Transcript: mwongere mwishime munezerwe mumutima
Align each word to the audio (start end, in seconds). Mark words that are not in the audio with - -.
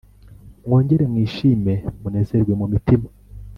mwongere 0.65 1.03
mwishime 1.11 1.73
munezerwe 2.01 2.51
mumutima 2.59 3.07